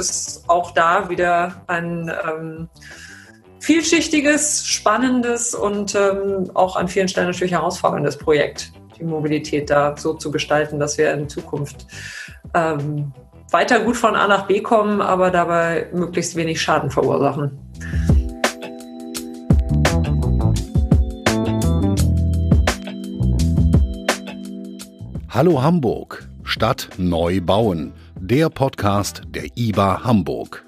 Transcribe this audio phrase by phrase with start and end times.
[0.00, 2.68] ist auch da wieder ein ähm,
[3.60, 10.14] vielschichtiges, spannendes und ähm, auch an vielen Stellen natürlich herausforderndes Projekt, die Mobilität da so
[10.14, 11.86] zu gestalten, dass wir in Zukunft
[12.54, 13.12] ähm,
[13.50, 17.58] weiter gut von A nach B kommen, aber dabei möglichst wenig Schaden verursachen.
[25.28, 27.92] Hallo Hamburg, Stadt neu bauen,
[28.30, 30.64] der Podcast der IBA Hamburg.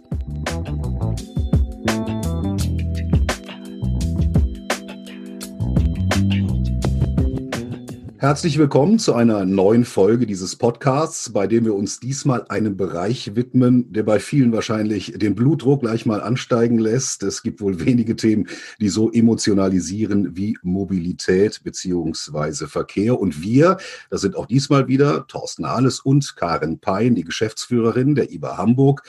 [8.23, 13.35] Herzlich willkommen zu einer neuen Folge dieses Podcasts, bei dem wir uns diesmal einem Bereich
[13.35, 17.25] widmen, der bei vielen wahrscheinlich den Blutdruck gleich mal ansteigen lässt.
[17.25, 18.47] Es gibt wohl wenige Themen,
[18.81, 23.19] die so emotionalisieren wie Mobilität beziehungsweise Verkehr.
[23.19, 28.31] Und wir, das sind auch diesmal wieder Thorsten Ahles und Karin Pein, die Geschäftsführerin der
[28.31, 29.03] IBA Hamburg.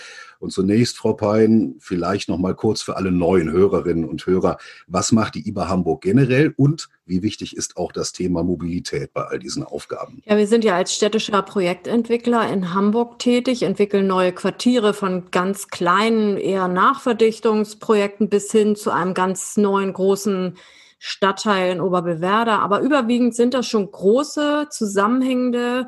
[0.43, 5.13] Und zunächst, Frau Pein, vielleicht noch mal kurz für alle neuen Hörerinnen und Hörer, was
[5.13, 9.39] macht die IBA Hamburg generell und wie wichtig ist auch das Thema Mobilität bei all
[9.39, 10.21] diesen Aufgaben?
[10.25, 15.69] Ja, wir sind ja als städtischer Projektentwickler in Hamburg tätig, entwickeln neue Quartiere von ganz
[15.69, 20.57] kleinen, eher Nachverdichtungsprojekten bis hin zu einem ganz neuen großen
[20.99, 22.59] Stadtteil in Oberbewerder.
[22.59, 25.87] Aber überwiegend sind das schon große, zusammenhängende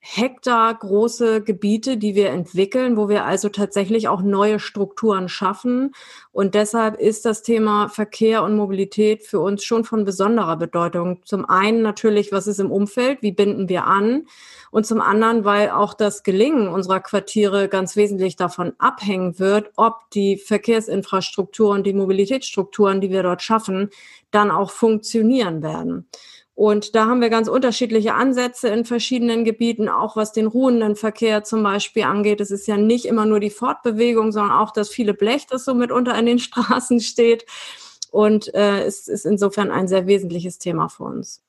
[0.00, 5.92] Hektar große Gebiete, die wir entwickeln, wo wir also tatsächlich auch neue Strukturen schaffen.
[6.30, 11.20] Und deshalb ist das Thema Verkehr und Mobilität für uns schon von besonderer Bedeutung.
[11.24, 14.26] Zum einen natürlich, was ist im Umfeld, wie binden wir an?
[14.70, 20.10] Und zum anderen, weil auch das Gelingen unserer Quartiere ganz wesentlich davon abhängen wird, ob
[20.12, 23.90] die Verkehrsinfrastruktur und die Mobilitätsstrukturen, die wir dort schaffen,
[24.30, 26.06] dann auch funktionieren werden.
[26.58, 31.44] Und da haben wir ganz unterschiedliche Ansätze in verschiedenen Gebieten, auch was den ruhenden Verkehr
[31.44, 32.40] zum Beispiel angeht.
[32.40, 35.72] Es ist ja nicht immer nur die Fortbewegung, sondern auch das viele Blech, das so
[35.72, 37.46] mitunter in den Straßen steht.
[38.10, 41.44] Und äh, es ist insofern ein sehr wesentliches Thema für uns.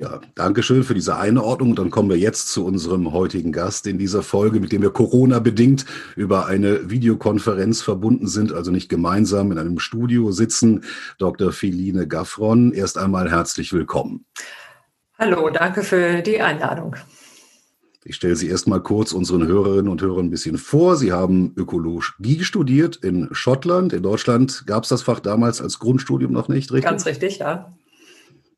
[0.00, 1.70] Ja, danke schön für diese Einordnung.
[1.70, 4.90] Und dann kommen wir jetzt zu unserem heutigen Gast in dieser Folge, mit dem wir
[4.90, 10.84] Corona-bedingt über eine Videokonferenz verbunden sind, also nicht gemeinsam in einem Studio sitzen.
[11.18, 11.50] Dr.
[11.50, 14.24] Feline Gaffron, erst einmal herzlich willkommen.
[15.18, 16.94] Hallo, danke für die Einladung.
[18.04, 20.96] Ich stelle Sie erst mal kurz unseren Hörerinnen und Hörern ein bisschen vor.
[20.96, 23.92] Sie haben Ökologie studiert in Schottland.
[23.92, 26.88] In Deutschland gab es das Fach damals als Grundstudium noch nicht, richtig?
[26.88, 27.72] Ganz richtig, ja.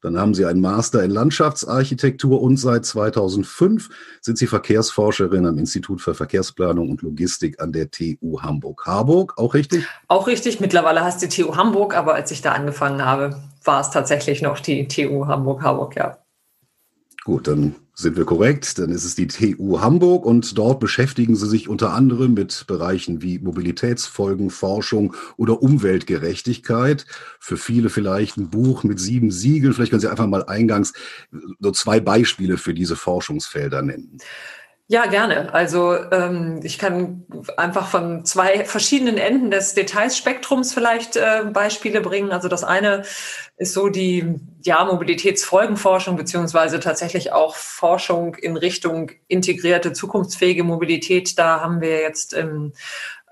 [0.00, 3.91] Dann haben Sie einen Master in Landschaftsarchitektur und seit 2005
[4.21, 9.34] sind Sie Verkehrsforscherin am Institut für Verkehrsplanung und Logistik an der TU Hamburg-Harburg.
[9.37, 9.87] Auch richtig?
[10.09, 10.60] Auch richtig.
[10.60, 14.60] Mittlerweile heißt die TU Hamburg, aber als ich da angefangen habe, war es tatsächlich noch
[14.60, 16.20] die TU Hamburg-Harburg, ja.
[17.25, 18.79] Gut, dann sind wir korrekt?
[18.79, 23.21] Dann ist es die TU Hamburg und dort beschäftigen Sie sich unter anderem mit Bereichen
[23.21, 27.05] wie Mobilitätsfolgenforschung oder Umweltgerechtigkeit.
[27.39, 29.75] Für viele vielleicht ein Buch mit sieben Siegeln.
[29.75, 30.95] Vielleicht können Sie einfach mal eingangs
[31.59, 34.17] so zwei Beispiele für diese Forschungsfelder nennen.
[34.93, 35.55] Ja, gerne.
[35.55, 37.25] Also ähm, ich kann
[37.56, 42.33] einfach von zwei verschiedenen Enden des Detailspektrums vielleicht äh, Beispiele bringen.
[42.33, 43.05] Also das eine
[43.56, 51.39] ist so die ja, Mobilitätsfolgenforschung beziehungsweise tatsächlich auch Forschung in Richtung integrierte, zukunftsfähige Mobilität.
[51.39, 52.72] Da haben wir jetzt im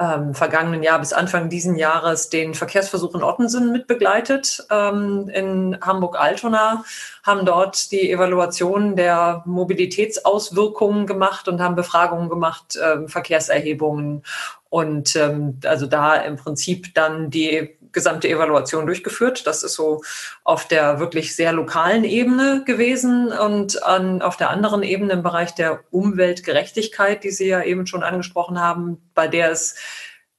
[0.01, 6.85] ähm, vergangenen Jahr bis Anfang diesen Jahres den Verkehrsversuch in Ottensen mitbegleitet ähm, in Hamburg-Altona,
[7.25, 14.23] haben dort die Evaluation der Mobilitätsauswirkungen gemacht und haben Befragungen gemacht, ähm, Verkehrserhebungen
[14.71, 19.47] und ähm, also da im Prinzip dann die gesamte Evaluation durchgeführt.
[19.47, 20.03] Das ist so
[20.45, 25.55] auf der wirklich sehr lokalen Ebene gewesen und an, auf der anderen Ebene im Bereich
[25.55, 29.77] der Umweltgerechtigkeit, die Sie ja eben schon angesprochen haben, bei der es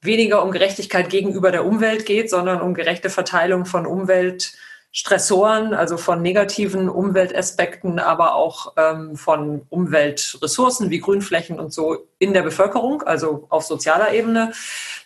[0.02, 4.54] weniger um Gerechtigkeit gegenüber der Umwelt geht, sondern um gerechte Verteilung von Umwelt
[4.91, 12.33] Stressoren, also von negativen Umweltaspekten, aber auch ähm, von Umweltressourcen wie Grünflächen und so in
[12.33, 14.51] der Bevölkerung, also auf sozialer Ebene.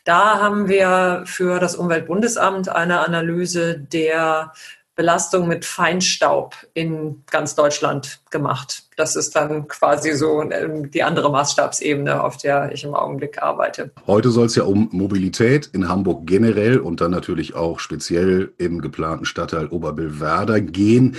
[0.06, 4.53] Da haben wir für das Umweltbundesamt eine Analyse der
[4.95, 8.84] Belastung mit Feinstaub in ganz Deutschland gemacht.
[8.95, 13.92] Das ist dann quasi so ähm, die andere Maßstabsebene, auf der ich im Augenblick arbeite.
[14.06, 18.81] Heute soll es ja um Mobilität in Hamburg generell und dann natürlich auch speziell im
[18.81, 21.18] geplanten Stadtteil Oberbillwerder gehen.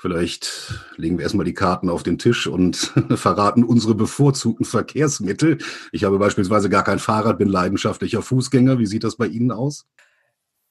[0.00, 2.76] Vielleicht legen wir erstmal die Karten auf den Tisch und
[3.16, 5.58] verraten unsere bevorzugten Verkehrsmittel.
[5.90, 8.78] Ich habe beispielsweise gar kein Fahrrad, bin leidenschaftlicher Fußgänger.
[8.78, 9.86] Wie sieht das bei Ihnen aus?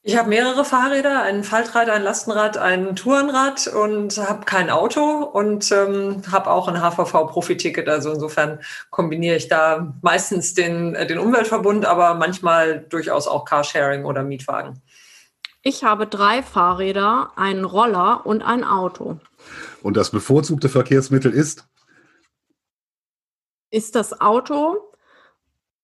[0.08, 5.70] Ich habe mehrere Fahrräder, ein Faltrad, ein Lastenrad, ein Tourenrad und habe kein Auto und
[5.70, 7.90] ähm, habe auch ein HVV-Profiticket.
[7.90, 14.06] Also insofern kombiniere ich da meistens den, äh, den Umweltverbund, aber manchmal durchaus auch Carsharing
[14.06, 14.80] oder Mietwagen.
[15.60, 19.20] Ich habe drei Fahrräder, einen Roller und ein Auto.
[19.82, 21.68] Und das bevorzugte Verkehrsmittel ist?
[23.70, 24.87] Ist das Auto,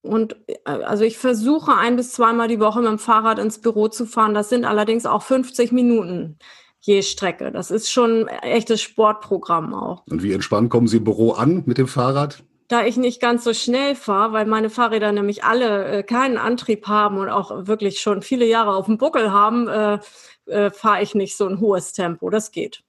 [0.05, 3.89] und äh, also ich versuche ein bis zweimal die Woche mit dem Fahrrad ins Büro
[3.89, 4.35] zu fahren.
[4.35, 6.39] Das sind allerdings auch 50 Minuten
[6.81, 7.51] je Strecke.
[7.51, 10.05] Das ist schon ein echtes Sportprogramm auch.
[10.11, 12.45] Und wie entspannt kommen Sie im Büro an mit dem Fahrrad?
[12.69, 16.87] Da ich nicht ganz so schnell fahre, weil meine Fahrräder nämlich alle äh, keinen Antrieb
[16.87, 19.99] haben und auch wirklich schon viele Jahre auf dem Buckel haben, äh,
[20.47, 22.29] äh, fahre ich nicht so ein hohes Tempo.
[22.29, 22.83] Das geht.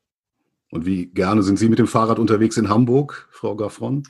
[0.72, 4.04] Und wie gerne sind Sie mit dem Fahrrad unterwegs in Hamburg, Frau Gaffron?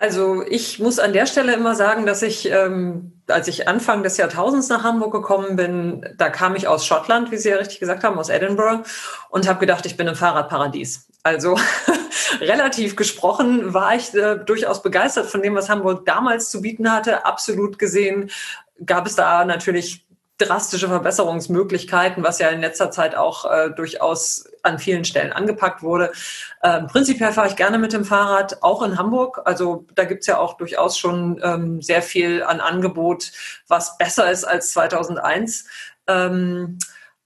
[0.00, 4.16] Also ich muss an der Stelle immer sagen, dass ich, ähm, als ich Anfang des
[4.16, 8.02] Jahrtausends nach Hamburg gekommen bin, da kam ich aus Schottland, wie Sie ja richtig gesagt
[8.02, 8.82] haben, aus Edinburgh
[9.28, 11.06] und habe gedacht, ich bin im Fahrradparadies.
[11.22, 11.58] Also
[12.40, 17.26] relativ gesprochen war ich äh, durchaus begeistert von dem, was Hamburg damals zu bieten hatte.
[17.26, 18.30] Absolut gesehen
[18.86, 20.06] gab es da natürlich
[20.40, 26.12] drastische Verbesserungsmöglichkeiten, was ja in letzter Zeit auch äh, durchaus an vielen Stellen angepackt wurde.
[26.62, 29.42] Ähm, prinzipiell fahre ich gerne mit dem Fahrrad, auch in Hamburg.
[29.44, 33.32] Also da gibt's ja auch durchaus schon ähm, sehr viel an Angebot,
[33.68, 35.66] was besser ist als 2001.
[36.06, 36.78] Ähm,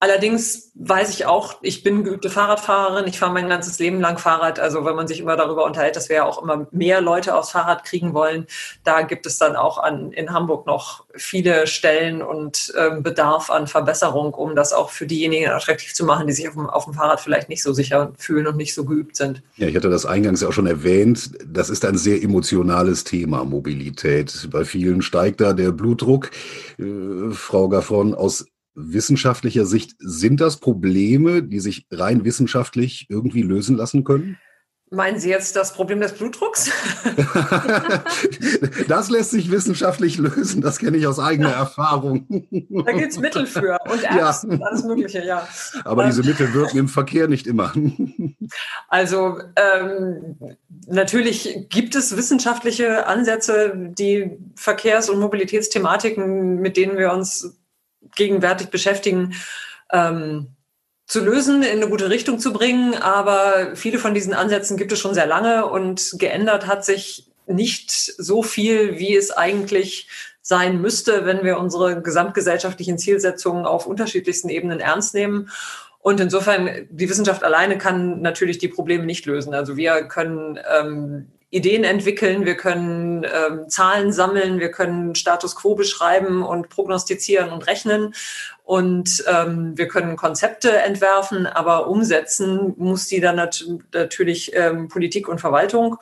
[0.05, 4.61] Allerdings weiß ich auch, ich bin geübte Fahrradfahrerin, ich fahre mein ganzes Leben lang Fahrrad.
[4.61, 7.53] Also wenn man sich immer darüber unterhält, dass wir ja auch immer mehr Leute aufs
[7.53, 8.47] Fahrrad kriegen wollen,
[8.83, 13.67] da gibt es dann auch an, in Hamburg noch viele Stellen und ähm, Bedarf an
[13.67, 16.93] Verbesserung, um das auch für diejenigen attraktiv zu machen, die sich auf dem, auf dem
[16.93, 19.43] Fahrrad vielleicht nicht so sicher fühlen und nicht so geübt sind.
[19.57, 21.31] Ja, ich hatte das eingangs ja auch schon erwähnt.
[21.47, 24.51] Das ist ein sehr emotionales Thema, Mobilität.
[24.51, 26.31] Bei vielen steigt da der Blutdruck.
[26.79, 28.45] Äh, Frau Gaffron, aus
[28.75, 34.39] wissenschaftlicher Sicht, sind das Probleme, die sich rein wissenschaftlich irgendwie lösen lassen können?
[34.91, 36.71] Meinen Sie jetzt das Problem des Blutdrucks?
[38.89, 42.27] das lässt sich wissenschaftlich lösen, das kenne ich aus eigener Erfahrung.
[42.29, 44.53] Da gibt es Mittel für und Ärzte ja.
[44.53, 45.49] und alles Mögliche, ja.
[45.85, 47.73] Aber diese Mittel wirken im Verkehr nicht immer.
[48.89, 50.37] Also ähm,
[50.87, 57.57] natürlich gibt es wissenschaftliche Ansätze, die Verkehrs- und Mobilitätsthematiken, mit denen wir uns
[58.17, 59.35] gegenwärtig beschäftigen,
[59.93, 60.49] ähm,
[61.07, 62.95] zu lösen, in eine gute Richtung zu bringen.
[62.95, 67.91] Aber viele von diesen Ansätzen gibt es schon sehr lange und geändert hat sich nicht
[67.91, 70.09] so viel, wie es eigentlich
[70.41, 75.51] sein müsste, wenn wir unsere gesamtgesellschaftlichen Zielsetzungen auf unterschiedlichsten Ebenen ernst nehmen.
[76.01, 79.55] Und insofern, die Wissenschaft alleine kann natürlich die Probleme nicht lösen.
[79.55, 85.77] Also wir können ähm, Ideen entwickeln, wir können ähm, Zahlen sammeln, wir können Status quo
[85.77, 88.13] beschreiben und prognostizieren und rechnen.
[88.65, 95.29] Und ähm, wir können Konzepte entwerfen, aber umsetzen muss die dann nat natürlich ähm, Politik
[95.29, 95.99] und Verwaltung.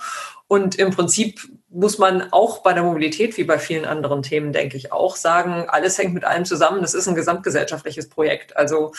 [0.47, 1.41] Und im Prinzip
[1.73, 5.65] muss man auch bei der Mobilität, wie bei vielen anderen Themen, denke ich, auch sagen,
[5.69, 6.83] alles hängt mit allem zusammen.
[6.83, 8.57] Das ist ein gesamtgesellschaftliches Projekt.
[8.57, 8.93] Also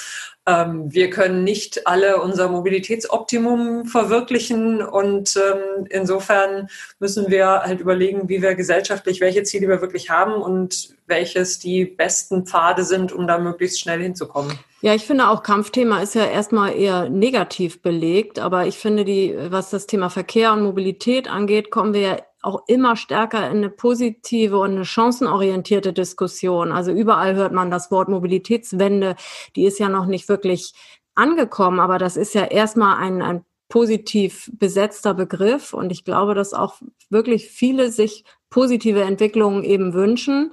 [0.46, 4.82] ähm, wir können nicht alle unser Mobilitätsoptimum verwirklichen.
[4.82, 6.68] Und ähm, insofern
[7.00, 11.86] müssen wir halt überlegen, wie wir gesellschaftlich, welche Ziele wir wirklich haben und welches die
[11.86, 14.58] besten Pfade sind, um da möglichst schnell hinzukommen.
[14.82, 19.34] Ja, ich finde auch Kampfthema ist ja erstmal eher negativ belegt, aber ich finde die,
[19.50, 23.70] was das Thema Verkehr und Mobilität angeht, kommen wir ja auch immer stärker in eine
[23.70, 26.72] positive und eine chancenorientierte Diskussion.
[26.72, 29.16] Also überall hört man das Wort Mobilitätswende,
[29.56, 30.74] die ist ja noch nicht wirklich
[31.16, 36.54] angekommen, aber das ist ja erstmal ein, ein positiv besetzter Begriff und ich glaube, dass
[36.54, 36.76] auch
[37.10, 40.52] wirklich viele sich positive Entwicklungen eben wünschen.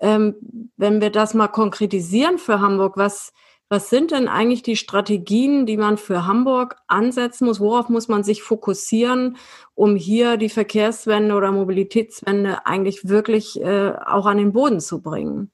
[0.00, 0.36] Ähm,
[0.76, 3.32] wenn wir das mal konkretisieren für Hamburg, was
[3.70, 7.60] was sind denn eigentlich die Strategien, die man für Hamburg ansetzen muss?
[7.60, 9.36] Worauf muss man sich fokussieren,
[9.76, 15.52] um hier die Verkehrswende oder Mobilitätswende eigentlich wirklich äh, auch an den Boden zu bringen?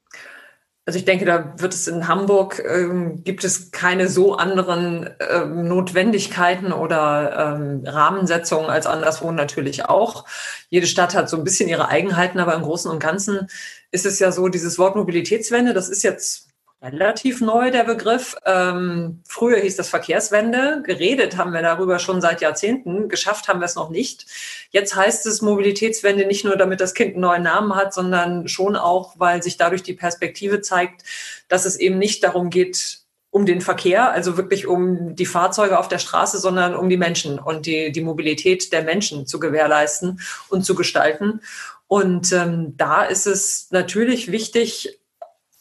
[0.86, 5.68] Also ich denke, da wird es in Hamburg, ähm, gibt es keine so anderen ähm,
[5.68, 10.24] Notwendigkeiten oder ähm, Rahmensetzungen als anderswo natürlich auch.
[10.70, 13.48] Jede Stadt hat so ein bisschen ihre Eigenheiten, aber im Großen und Ganzen
[13.90, 16.45] ist es ja so, dieses Wort Mobilitätswende, das ist jetzt
[16.82, 18.36] relativ neu, der Begriff.
[18.44, 20.82] Ähm, früher hieß das Verkehrswende.
[20.84, 23.08] Geredet haben wir darüber schon seit Jahrzehnten.
[23.08, 24.26] Geschafft haben wir es noch nicht.
[24.70, 28.76] Jetzt heißt es Mobilitätswende nicht nur, damit das Kind einen neuen Namen hat, sondern schon
[28.76, 31.02] auch, weil sich dadurch die Perspektive zeigt,
[31.48, 35.88] dass es eben nicht darum geht, um den Verkehr, also wirklich um die Fahrzeuge auf
[35.88, 40.64] der Straße, sondern um die Menschen und die, die Mobilität der Menschen zu gewährleisten und
[40.64, 41.40] zu gestalten.
[41.86, 44.98] Und ähm, da ist es natürlich wichtig,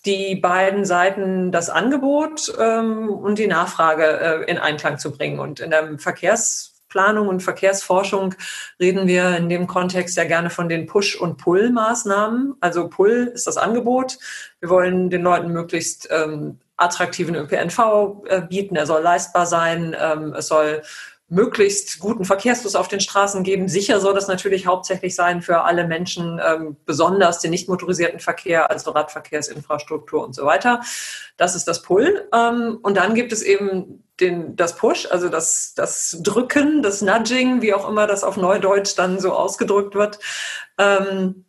[0.05, 5.39] die beiden Seiten das Angebot ähm, und die Nachfrage äh, in Einklang zu bringen.
[5.39, 8.35] Und in der Verkehrsplanung und Verkehrsforschung
[8.79, 12.55] reden wir in dem Kontext ja gerne von den Push- und Pull-Maßnahmen.
[12.59, 14.17] Also Pull ist das Angebot.
[14.59, 18.75] Wir wollen den Leuten möglichst ähm, attraktiven ÖPNV äh, bieten.
[18.75, 19.95] Er soll leistbar sein.
[19.99, 20.81] Ähm, es soll
[21.35, 23.67] möglichst guten Verkehrsfluss auf den Straßen geben.
[23.67, 28.71] Sicher soll das natürlich hauptsächlich sein für alle Menschen, ähm, besonders den nicht motorisierten Verkehr,
[28.71, 30.79] also Radverkehrsinfrastruktur und so weiter.
[31.35, 32.29] Das ist das Pull.
[32.33, 37.61] Ähm, und dann gibt es eben den, das Push, also das, das Drücken, das Nudging,
[37.61, 40.19] wie auch immer das auf Neudeutsch dann so ausgedrückt wird,
[40.77, 41.43] ähm,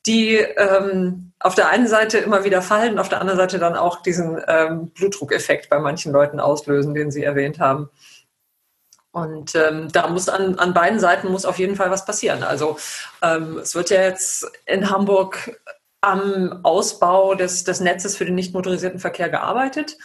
[0.07, 4.03] die ähm, auf der einen Seite immer wieder fallen auf der anderen Seite dann auch
[4.03, 7.91] diesen ähm, Blutdruckeffekt bei manchen Leuten auslösen, den Sie erwähnt haben.
[9.11, 12.43] Und ähm, da muss an, an beiden Seiten muss auf jeden Fall was passieren.
[12.43, 12.79] Also
[13.23, 15.61] ähm, es wird ja jetzt in Hamburg
[16.01, 19.97] am Ausbau des, des Netzes für den nicht motorisierten Verkehr gearbeitet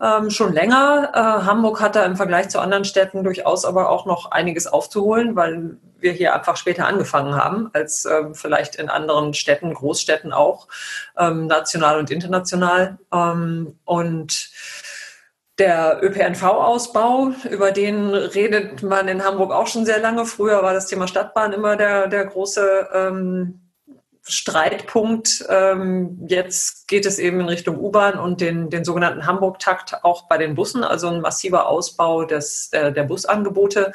[0.00, 1.10] ähm, schon länger.
[1.14, 5.36] Äh, Hamburg hat da im Vergleich zu anderen Städten durchaus aber auch noch einiges aufzuholen,
[5.36, 10.68] weil wir hier einfach später angefangen haben, als ähm, vielleicht in anderen Städten, Großstädten auch,
[11.18, 12.98] ähm, national und international.
[13.12, 14.50] Ähm, und
[15.58, 20.26] der ÖPNV-Ausbau, über den redet man in Hamburg auch schon sehr lange.
[20.26, 23.63] Früher war das Thema Stadtbahn immer der, der große ähm,
[24.26, 25.44] Streitpunkt.
[25.48, 30.38] Ähm, jetzt geht es eben in Richtung U-Bahn und den, den sogenannten Hamburg-Takt auch bei
[30.38, 33.92] den Bussen, also ein massiver Ausbau des, der, der Busangebote.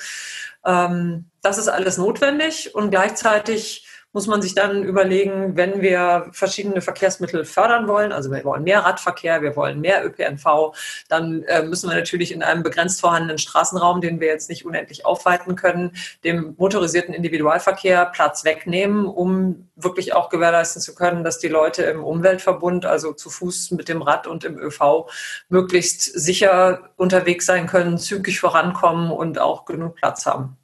[0.65, 6.81] Ähm, das ist alles notwendig und gleichzeitig muss man sich dann überlegen, wenn wir verschiedene
[6.81, 10.75] Verkehrsmittel fördern wollen, also wir wollen mehr Radverkehr, wir wollen mehr ÖPNV,
[11.07, 15.05] dann äh, müssen wir natürlich in einem begrenzt vorhandenen Straßenraum, den wir jetzt nicht unendlich
[15.05, 15.91] aufweiten können,
[16.23, 22.03] dem motorisierten Individualverkehr Platz wegnehmen, um wirklich auch gewährleisten zu können, dass die Leute im
[22.03, 25.09] Umweltverbund, also zu Fuß mit dem Rad und im ÖV,
[25.49, 30.58] möglichst sicher unterwegs sein können, zügig vorankommen und auch genug Platz haben.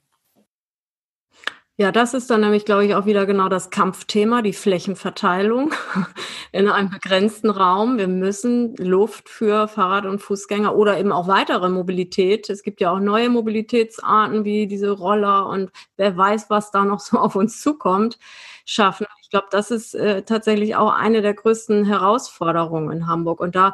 [1.78, 5.74] Ja, das ist dann nämlich, glaube ich, auch wieder genau das Kampfthema, die Flächenverteilung
[6.54, 7.98] in einem begrenzten Raum.
[7.98, 12.50] Wir müssen Luft für Fahrrad- und Fußgänger oder eben auch weitere Mobilität.
[12.50, 17.02] Es gibt ja auch neue Mobilitätsarten wie diese Roller und wer weiß, was da noch
[17.02, 18.20] so auf uns zukommt,
[18.66, 19.06] schaffen.
[19.22, 23.42] Ich glaube, das ist äh, tatsächlich auch eine der größten Herausforderungen in Hamburg.
[23.42, 23.74] Und da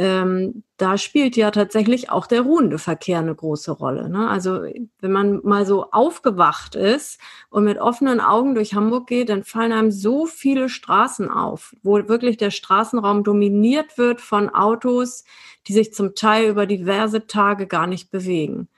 [0.00, 4.08] ähm, da spielt ja tatsächlich auch der ruhende Verkehr eine große Rolle.
[4.08, 4.30] Ne?
[4.30, 4.62] Also
[5.00, 9.72] wenn man mal so aufgewacht ist und mit offenen Augen durch Hamburg geht, dann fallen
[9.72, 15.24] einem so viele Straßen auf, wo wirklich der Straßenraum dominiert wird von Autos,
[15.66, 18.68] die sich zum Teil über diverse Tage gar nicht bewegen.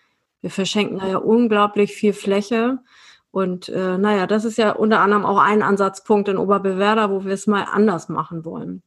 [0.41, 2.81] Wir verschenken da ja unglaublich viel Fläche.
[3.31, 7.33] Und äh, naja, das ist ja unter anderem auch ein Ansatzpunkt in Oberbewerder, wo wir
[7.33, 8.83] es mal anders machen wollen.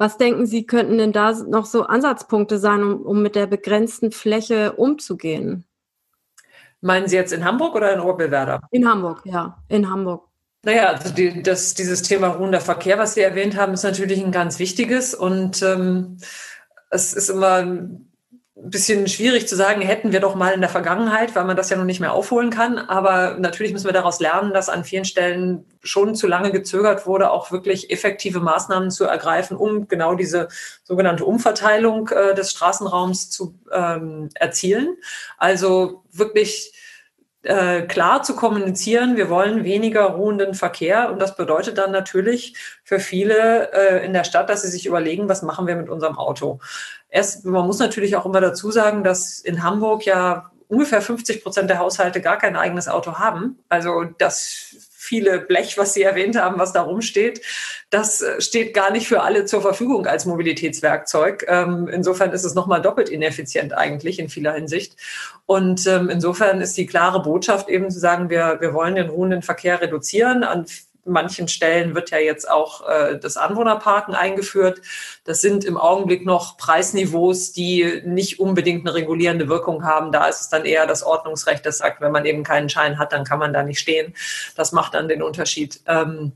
[0.00, 4.12] Was denken Sie, könnten denn da noch so Ansatzpunkte sein, um, um mit der begrenzten
[4.12, 5.66] Fläche umzugehen?
[6.80, 8.62] Meinen Sie jetzt in Hamburg oder in Oberbewerder?
[8.70, 10.26] In Hamburg, ja, in Hamburg.
[10.64, 14.32] Naja, also die, das, dieses Thema ruhender Verkehr, was Sie erwähnt haben, ist natürlich ein
[14.32, 16.16] ganz wichtiges und ähm,
[16.88, 17.62] es ist immer
[18.56, 21.70] ein bisschen schwierig zu sagen, hätten wir doch mal in der Vergangenheit, weil man das
[21.70, 22.78] ja noch nicht mehr aufholen kann.
[22.78, 27.30] Aber natürlich müssen wir daraus lernen, dass an vielen Stellen schon zu lange gezögert wurde,
[27.30, 30.48] auch wirklich effektive Maßnahmen zu ergreifen, um genau diese
[30.84, 34.96] sogenannte Umverteilung äh, des Straßenraums zu ähm, erzielen.
[35.38, 36.72] Also wirklich
[37.42, 41.10] äh, klar zu kommunizieren, wir wollen weniger ruhenden Verkehr.
[41.10, 42.54] Und das bedeutet dann natürlich
[42.84, 46.18] für viele äh, in der Stadt, dass sie sich überlegen, was machen wir mit unserem
[46.18, 46.60] Auto.
[47.08, 51.70] Erst, man muss natürlich auch immer dazu sagen, dass in Hamburg ja ungefähr 50 Prozent
[51.70, 53.58] der Haushalte gar kein eigenes Auto haben.
[53.68, 57.40] Also das viele Blech, was Sie erwähnt haben, was da rumsteht,
[57.90, 61.44] das äh, steht gar nicht für alle zur Verfügung als Mobilitätswerkzeug.
[61.48, 64.94] Ähm, insofern ist es nochmal doppelt ineffizient eigentlich in vieler Hinsicht.
[65.46, 69.42] Und ähm, insofern ist die klare Botschaft eben zu sagen, wir, wir wollen den ruhenden
[69.42, 70.44] Verkehr reduzieren.
[70.44, 70.64] An
[71.04, 74.80] manchen Stellen wird ja jetzt auch äh, das Anwohnerparken eingeführt.
[75.24, 80.12] Das sind im Augenblick noch Preisniveaus, die nicht unbedingt eine regulierende Wirkung haben.
[80.12, 83.12] Da ist es dann eher das Ordnungsrecht, das sagt, wenn man eben keinen Schein hat,
[83.12, 84.14] dann kann man da nicht stehen.
[84.56, 85.80] Das macht dann den Unterschied.
[85.86, 86.32] Ähm,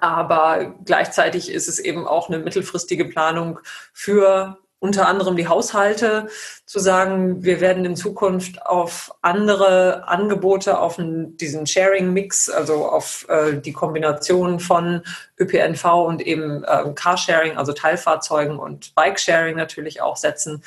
[0.00, 3.60] aber gleichzeitig ist es eben auch eine mittelfristige Planung
[3.92, 6.28] für unter anderem die Haushalte,
[6.66, 13.54] zu sagen, wir werden in Zukunft auf andere Angebote, auf diesen Sharing-Mix, also auf äh,
[13.54, 15.02] die Kombination von
[15.38, 20.62] ÖPNV und eben äh, Carsharing, also Teilfahrzeugen und Bikesharing natürlich auch setzen.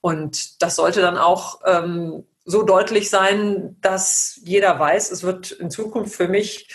[0.00, 5.70] Und das sollte dann auch ähm, so deutlich sein, dass jeder weiß, es wird in
[5.70, 6.68] Zukunft für mich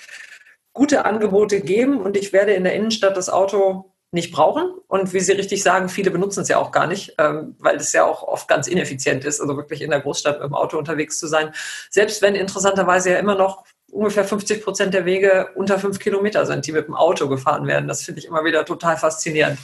[0.72, 4.74] gute Angebote geben und ich werde in der Innenstadt das Auto nicht brauchen.
[4.88, 7.92] Und wie Sie richtig sagen, viele benutzen es ja auch gar nicht, ähm, weil es
[7.94, 11.20] ja auch oft ganz ineffizient ist, also wirklich in der Großstadt mit dem Auto unterwegs
[11.20, 11.54] zu sein.
[11.90, 16.66] Selbst wenn interessanterweise ja immer noch ungefähr 50 Prozent der Wege unter fünf Kilometer sind,
[16.66, 17.88] die mit dem Auto gefahren werden.
[17.88, 19.60] Das finde ich immer wieder total faszinierend.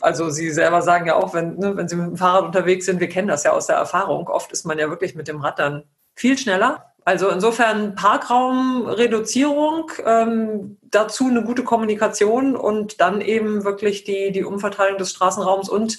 [0.00, 3.00] Also Sie selber sagen ja auch, wenn, ne, wenn Sie mit dem Fahrrad unterwegs sind,
[3.00, 5.58] wir kennen das ja aus der Erfahrung, oft ist man ja wirklich mit dem Rad
[5.58, 14.04] dann viel schneller also insofern Parkraumreduzierung, ähm, dazu eine gute Kommunikation und dann eben wirklich
[14.04, 15.96] die, die Umverteilung des Straßenraums und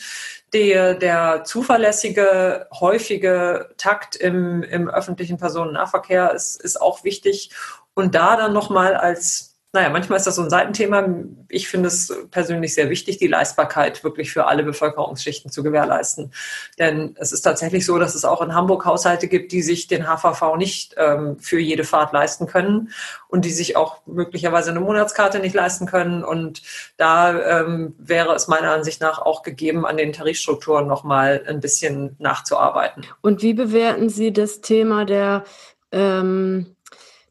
[0.53, 7.49] die, der zuverlässige, häufige Takt im, im öffentlichen Personennahverkehr ist, ist auch wichtig.
[7.95, 11.07] Und da dann nochmal als naja, manchmal ist das so ein Seitenthema.
[11.47, 16.31] Ich finde es persönlich sehr wichtig, die Leistbarkeit wirklich für alle Bevölkerungsschichten zu gewährleisten.
[16.79, 20.07] Denn es ist tatsächlich so, dass es auch in Hamburg Haushalte gibt, die sich den
[20.07, 22.89] HVV nicht ähm, für jede Fahrt leisten können
[23.27, 26.23] und die sich auch möglicherweise eine Monatskarte nicht leisten können.
[26.23, 26.63] Und
[26.97, 32.15] da ähm, wäre es meiner Ansicht nach auch gegeben, an den Tarifstrukturen nochmal ein bisschen
[32.17, 33.05] nachzuarbeiten.
[33.21, 35.43] Und wie bewerten Sie das Thema der
[35.91, 36.75] ähm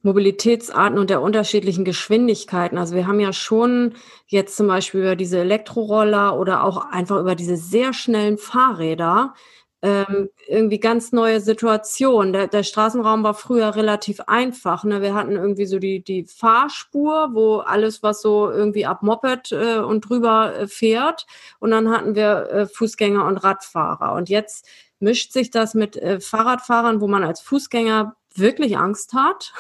[0.03, 2.79] Mobilitätsarten und der unterschiedlichen Geschwindigkeiten.
[2.79, 3.95] Also wir haben ja schon
[4.27, 9.35] jetzt zum Beispiel über diese Elektroroller oder auch einfach über diese sehr schnellen Fahrräder
[9.81, 12.33] ähm, irgendwie ganz neue Situationen.
[12.33, 14.83] Der, der, Straßenraum war früher relativ einfach.
[14.83, 15.03] Ne?
[15.03, 19.79] Wir hatten irgendwie so die, die Fahrspur, wo alles, was so irgendwie ab Moped äh,
[19.79, 21.27] und drüber äh, fährt.
[21.61, 24.15] Und dann hatten wir äh, Fußgänger und Radfahrer.
[24.15, 24.67] Und jetzt
[24.99, 29.53] mischt sich das mit äh, Fahrradfahrern, wo man als Fußgänger wirklich Angst hat,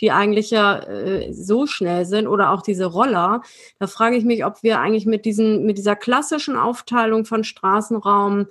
[0.00, 3.42] die eigentlich ja äh, so schnell sind oder auch diese Roller.
[3.78, 8.46] Da frage ich mich, ob wir eigentlich mit diesen, mit dieser klassischen Aufteilung von Straßenraum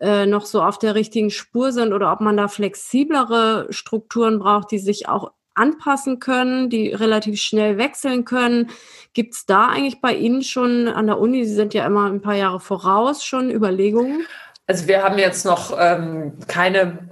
[0.00, 4.70] äh, noch so auf der richtigen Spur sind oder ob man da flexiblere Strukturen braucht,
[4.70, 8.70] die sich auch anpassen können, die relativ schnell wechseln können.
[9.12, 12.22] Gibt es da eigentlich bei Ihnen schon an der Uni, Sie sind ja immer ein
[12.22, 14.26] paar Jahre voraus, schon Überlegungen?
[14.66, 17.08] Also wir haben jetzt noch ähm, keine,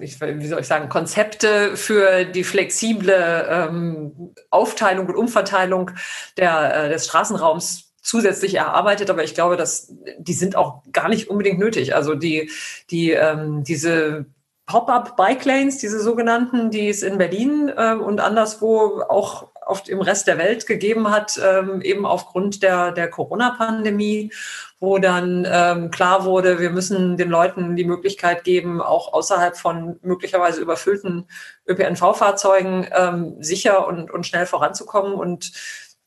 [0.00, 5.92] ich, wie soll ich sagen, Konzepte für die flexible ähm, Aufteilung und Umverteilung
[6.36, 11.28] der, äh, des Straßenraums zusätzlich erarbeitet, aber ich glaube, dass die sind auch gar nicht
[11.28, 11.94] unbedingt nötig.
[11.94, 12.50] Also die,
[12.90, 14.26] die ähm, diese
[14.66, 20.00] Pop-up Bike Lanes, diese sogenannten, die es in Berlin äh, und anderswo auch oft im
[20.00, 24.32] Rest der Welt gegeben hat, ähm, eben aufgrund der, der Corona-Pandemie,
[24.80, 29.98] wo dann ähm, klar wurde, wir müssen den Leuten die Möglichkeit geben, auch außerhalb von
[30.02, 31.28] möglicherweise überfüllten
[31.68, 35.14] ÖPNV-Fahrzeugen ähm, sicher und, und schnell voranzukommen.
[35.14, 35.52] Und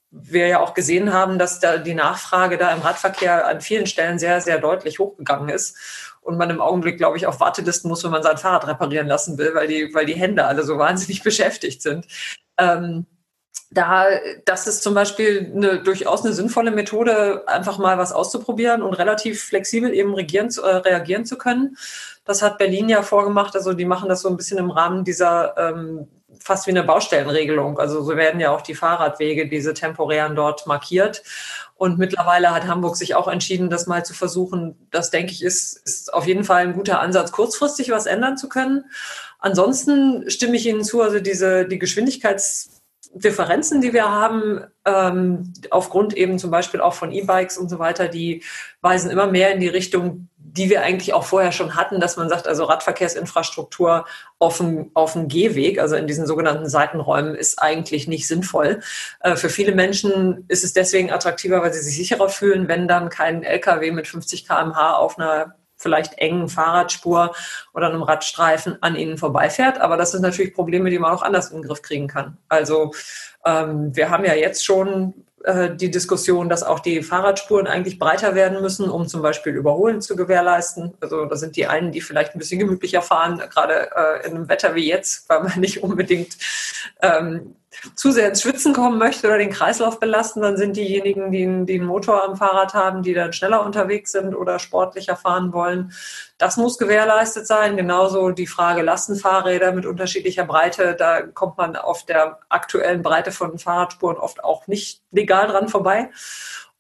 [0.10, 4.20] wir ja auch gesehen haben, dass da die Nachfrage da im Radverkehr an vielen Stellen
[4.20, 5.78] sehr, sehr deutlich hochgegangen ist.
[6.22, 9.38] Und man im Augenblick, glaube ich, auf Wartelisten muss, wenn man sein Fahrrad reparieren lassen
[9.38, 12.08] will, weil die, weil die Hände alle so wahnsinnig beschäftigt sind.
[12.58, 13.06] Ähm,
[13.72, 14.06] da,
[14.44, 19.44] das ist zum Beispiel eine, durchaus eine sinnvolle Methode, einfach mal was auszuprobieren und relativ
[19.44, 21.78] flexibel eben regieren, äh, reagieren zu können.
[22.26, 23.56] Das hat Berlin ja vorgemacht.
[23.56, 26.08] Also die machen das so ein bisschen im Rahmen dieser ähm,
[26.40, 27.80] fast wie eine Baustellenregelung.
[27.80, 31.24] Also so werden ja auch die Fahrradwege, diese temporären dort markiert.
[31.76, 34.88] Und mittlerweile hat Hamburg sich auch entschieden, das mal zu versuchen.
[34.92, 38.50] Das denke ich ist, ist auf jeden Fall ein guter Ansatz, kurzfristig was ändern zu
[38.50, 38.86] können.
[39.40, 42.81] Ansonsten stimme ich Ihnen zu, also diese, die Geschwindigkeits
[43.14, 48.08] Differenzen, die wir haben, ähm, aufgrund eben zum Beispiel auch von E-Bikes und so weiter,
[48.08, 48.44] die
[48.82, 52.28] weisen immer mehr in die Richtung, die wir eigentlich auch vorher schon hatten, dass man
[52.28, 54.06] sagt, also Radverkehrsinfrastruktur
[54.40, 58.82] auf dem, auf dem Gehweg, also in diesen sogenannten Seitenräumen, ist eigentlich nicht sinnvoll.
[59.22, 63.10] Äh, für viele Menschen ist es deswegen attraktiver, weil sie sich sicherer fühlen, wenn dann
[63.10, 67.34] kein LKW mit 50 kmh auf einer vielleicht engen Fahrradspur
[67.74, 69.80] oder einem Radstreifen an ihnen vorbeifährt.
[69.82, 72.38] Aber das sind natürlich Probleme, die man auch anders in den Griff kriegen kann.
[72.50, 72.92] Also
[73.46, 75.14] ähm, wir haben ja jetzt schon
[75.44, 80.02] äh, die Diskussion, dass auch die Fahrradspuren eigentlich breiter werden müssen, um zum Beispiel Überholen
[80.02, 80.94] zu gewährleisten.
[81.00, 84.50] Also da sind die einen, die vielleicht ein bisschen gemütlicher fahren, gerade äh, in einem
[84.50, 86.38] Wetter wie jetzt, weil man nicht unbedingt
[87.02, 87.56] ähm,
[87.96, 91.80] zu sehr ins Schwitzen kommen möchte oder den Kreislauf belasten, dann sind diejenigen, die, die
[91.80, 95.94] einen Motor am Fahrrad haben, die dann schneller unterwegs sind oder sportlicher fahren wollen.
[96.38, 97.78] Das muss gewährleistet sein.
[97.78, 100.96] Genauso die Frage Lastenfahrräder mit unterschiedlicher Breite.
[100.96, 106.10] Da kommt man auf der aktuellen Breite von Fahrradspuren oft auch nicht legal dran vorbei.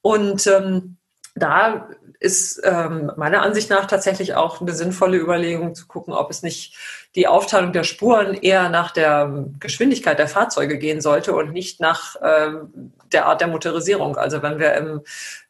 [0.01, 0.97] Und ähm,
[1.35, 1.89] da
[2.19, 6.77] ist ähm, meiner Ansicht nach tatsächlich auch eine sinnvolle Überlegung zu gucken, ob es nicht
[7.15, 12.15] die Aufteilung der Spuren eher nach der Geschwindigkeit der Fahrzeuge gehen sollte und nicht nach
[12.23, 14.17] ähm, der Art der Motorisierung.
[14.17, 15.01] Also wenn wir im,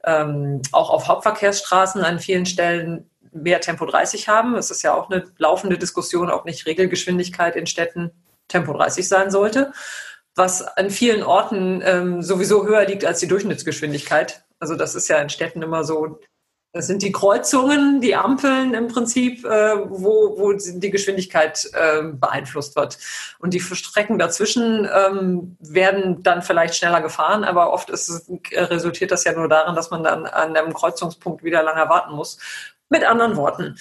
[0.06, 5.10] ähm, auch auf Hauptverkehrsstraßen an vielen Stellen mehr Tempo 30 haben, es ist ja auch
[5.10, 8.12] eine laufende Diskussion, ob nicht Regelgeschwindigkeit in Städten
[8.48, 9.72] Tempo 30 sein sollte,
[10.36, 14.44] was an vielen Orten ähm, sowieso höher liegt als die Durchschnittsgeschwindigkeit.
[14.62, 16.19] Also das ist ja in Städten immer so
[16.74, 22.78] das sind die Kreuzungen, die Ampeln im Prinzip, äh, wo, wo die Geschwindigkeit äh, beeinflusst
[22.78, 22.97] wird.
[23.39, 29.26] Und die Strecken dazwischen ähm, werden dann vielleicht schneller gefahren, aber oft ist, resultiert das
[29.26, 32.38] ja nur darin, dass man dann an einem Kreuzungspunkt wieder lange warten muss.
[32.88, 33.78] Mit anderen Worten,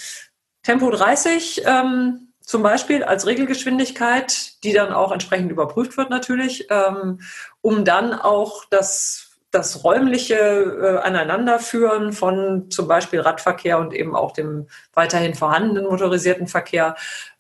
[0.65, 7.21] Tempo 30 ähm, zum Beispiel als Regelgeschwindigkeit, die dann auch entsprechend überprüft wird natürlich, ähm,
[7.61, 14.33] um dann auch das das räumliche äh, Aneinanderführen von zum Beispiel Radverkehr und eben auch
[14.33, 16.95] dem weiterhin vorhandenen motorisierten Verkehr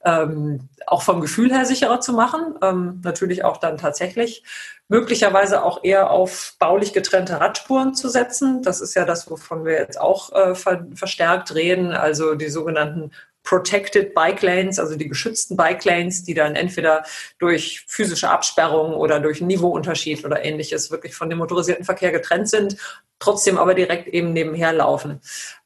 [0.05, 2.55] ähm, auch vom Gefühl her sicherer zu machen.
[2.63, 4.43] Ähm, natürlich auch dann tatsächlich
[4.89, 8.63] möglicherweise auch eher auf baulich getrennte Radspuren zu setzen.
[8.63, 13.13] Das ist ja das, wovon wir jetzt auch äh, ver verstärkt reden, also die sogenannten
[13.43, 17.05] Protected Bike Lanes, also die geschützten Bike Lanes, die dann entweder
[17.39, 22.77] durch physische Absperrung oder durch Niveauunterschied oder ähnliches wirklich von dem motorisierten Verkehr getrennt sind,
[23.19, 25.21] trotzdem aber direkt eben nebenher laufen.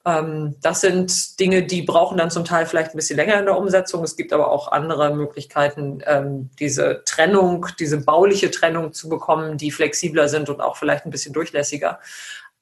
[0.04, 3.56] Ähm, das sind Dinge, die brauchen dann zum Teil vielleicht ein bisschen länger in der
[3.56, 4.04] Umsetzung.
[4.04, 9.70] Es gibt aber auch andere Möglichkeiten, ähm, diese Trennung, diese bauliche Trennung zu bekommen, die
[9.70, 12.00] flexibler sind und auch vielleicht ein bisschen durchlässiger.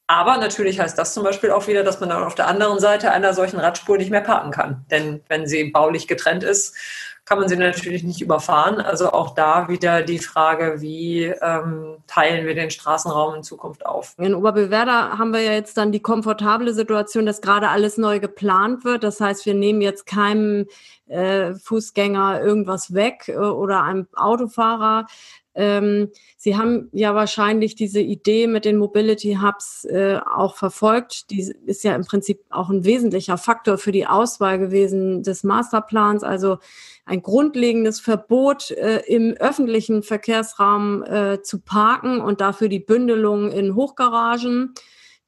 [0.06, 3.12] Aber natürlich heißt das zum Beispiel auch wieder, dass man dann auf der anderen Seite
[3.12, 4.84] einer solchen Radspur nicht mehr parken kann.
[4.90, 6.76] Denn wenn sie baulich getrennt ist,
[7.24, 8.80] kann man sie natürlich nicht überfahren.
[8.80, 14.14] Also auch da wieder die Frage, wie ähm, teilen wir den Straßenraum in Zukunft auf.
[14.18, 18.84] In Oberbewerder haben wir ja jetzt dann die komfortable Situation, dass gerade alles neu geplant
[18.84, 19.04] wird.
[19.04, 20.66] Das heißt, wir nehmen jetzt keinem
[21.06, 25.06] äh, Fußgänger irgendwas weg äh, oder einem Autofahrer.
[25.54, 31.30] Ähm, Sie haben ja wahrscheinlich diese Idee mit den Mobility Hubs äh, auch verfolgt.
[31.30, 36.24] Die ist ja im Prinzip auch ein wesentlicher Faktor für die Auswahl gewesen des Masterplans.
[36.24, 36.58] Also
[37.04, 43.74] ein grundlegendes Verbot äh, im öffentlichen Verkehrsraum äh, zu parken und dafür die Bündelung in
[43.74, 44.74] Hochgaragen.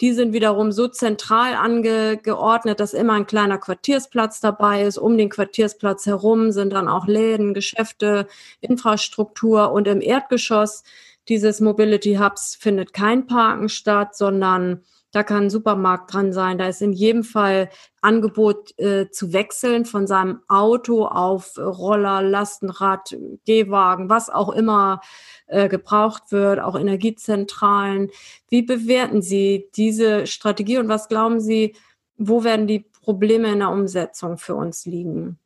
[0.01, 4.99] Die sind wiederum so zentral angeordnet, dass immer ein kleiner Quartiersplatz dabei ist.
[4.99, 8.27] Um den Quartiersplatz herum sind dann auch Läden, Geschäfte,
[8.61, 10.83] Infrastruktur und im Erdgeschoss
[11.29, 14.83] dieses Mobility Hubs findet kein Parken statt, sondern
[15.15, 16.59] da kann ein Supermarkt dran sein.
[16.59, 23.17] Da ist in jedem Fall Angebot äh, zu wechseln von seinem Auto auf Roller, Lastenrad,
[23.47, 25.01] Gehwagen, was auch immer
[25.47, 28.11] äh, gebraucht wird, auch Energiezentralen.
[28.49, 31.77] Wie bewerten Sie diese Strategie und was glauben Sie,
[32.17, 35.39] wo werden die Probleme in der Umsetzung für uns liegen?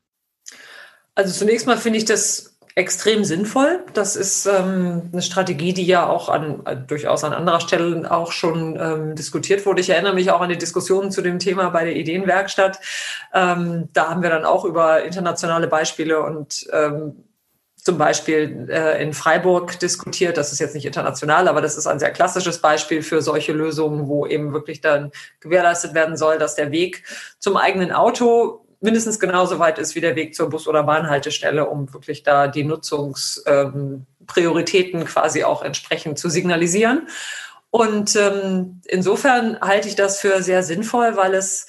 [1.15, 3.85] Also zunächst mal finde ich das extrem sinnvoll.
[3.93, 8.31] Das ist ähm, eine Strategie, die ja auch an, äh, durchaus an anderer Stelle auch
[8.31, 9.81] schon ähm, diskutiert wurde.
[9.81, 12.79] Ich erinnere mich auch an die Diskussionen zu dem Thema bei der Ideenwerkstatt.
[13.35, 17.25] Ähm, da haben wir dann auch über internationale Beispiele und ähm,
[17.75, 20.37] zum Beispiel äh, in Freiburg diskutiert.
[20.37, 24.07] Das ist jetzt nicht international, aber das ist ein sehr klassisches Beispiel für solche Lösungen,
[24.07, 25.11] wo eben wirklich dann
[25.41, 27.03] gewährleistet werden soll, dass der Weg
[27.41, 31.91] zum eigenen Auto mindestens genauso weit ist wie der Weg zur Bus- oder Bahnhaltestelle, um
[31.93, 37.09] wirklich da die Nutzungsprioritäten ähm, quasi auch entsprechend zu signalisieren.
[37.71, 41.67] Und ähm, insofern halte ich das für sehr sinnvoll, weil es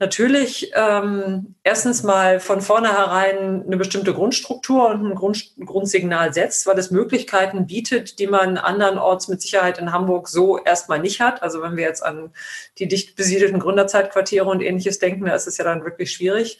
[0.00, 6.78] natürlich ähm, erstens mal von vornherein eine bestimmte Grundstruktur und ein Grund, Grundsignal setzt, weil
[6.78, 11.42] es Möglichkeiten bietet, die man andernorts mit Sicherheit in Hamburg so erstmal nicht hat.
[11.42, 12.32] Also wenn wir jetzt an
[12.78, 16.58] die dicht besiedelten Gründerzeitquartiere und ähnliches denken, da ist es ja dann wirklich schwierig,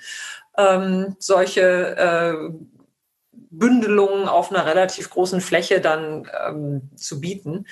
[0.58, 2.34] ähm, solche äh,
[3.32, 7.66] Bündelungen auf einer relativ großen Fläche dann ähm, zu bieten.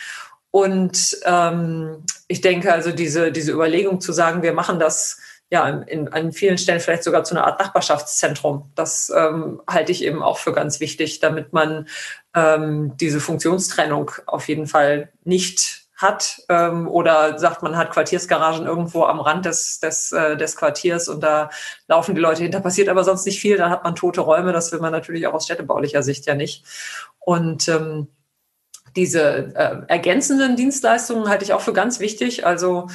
[0.50, 6.08] Und ähm, ich denke also diese, diese Überlegung zu sagen, wir machen das ja, in,
[6.08, 8.70] an vielen Stellen vielleicht sogar zu einer Art Nachbarschaftszentrum.
[8.74, 11.88] Das ähm, halte ich eben auch für ganz wichtig, damit man
[12.34, 19.02] ähm, diese Funktionstrennung auf jeden Fall nicht hat ähm, oder sagt, man hat Quartiersgaragen irgendwo
[19.04, 21.50] am Rand des, des, äh, des Quartiers und da
[21.88, 24.70] laufen die Leute hinter, passiert aber sonst nicht viel, dann hat man tote Räume, das
[24.70, 26.64] will man natürlich auch aus städtebaulicher Sicht ja nicht.
[27.18, 28.06] Und ähm,
[28.94, 32.46] diese äh, ergänzenden Dienstleistungen halte ich auch für ganz wichtig.
[32.46, 32.88] Also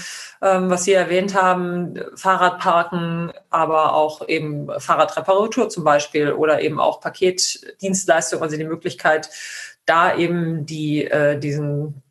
[0.44, 8.44] was Sie erwähnt haben, Fahrradparken, aber auch eben Fahrradreparatur zum Beispiel oder eben auch Paketdienstleistungen,
[8.44, 9.30] also die Möglichkeit,
[9.86, 12.04] da eben die, äh, diesen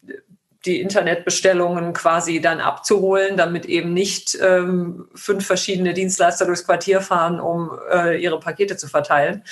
[0.64, 7.40] die Internetbestellungen quasi dann abzuholen, damit eben nicht ähm, fünf verschiedene Dienstleister durchs Quartier fahren,
[7.40, 9.42] um äh, ihre Pakete zu verteilen.